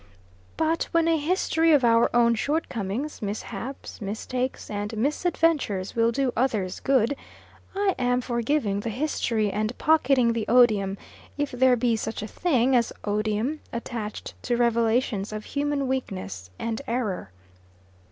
But, 0.57 0.87
when 0.91 1.07
a 1.07 1.19
history 1.19 1.73
of 1.73 1.83
our 1.83 2.09
own 2.11 2.33
shortcomings, 2.33 3.21
mishaps, 3.21 4.01
mistakes, 4.01 4.67
and 4.67 4.97
misadventures 4.97 5.95
will 5.95 6.11
do 6.11 6.33
others 6.35 6.79
good, 6.79 7.15
I 7.75 7.93
am 7.99 8.19
for 8.21 8.41
giving 8.41 8.79
the 8.79 8.89
history 8.89 9.51
and 9.51 9.77
pocketing 9.77 10.33
the 10.33 10.47
odium, 10.47 10.97
if 11.37 11.51
there 11.51 11.75
be 11.75 11.95
such 11.95 12.23
a 12.23 12.27
thing 12.27 12.75
as 12.75 12.91
odium 13.03 13.59
attached 13.71 14.33
to 14.41 14.57
revelations 14.57 15.31
of 15.31 15.45
human 15.45 15.87
weakness 15.87 16.49
and 16.57 16.81
error. 16.87 17.29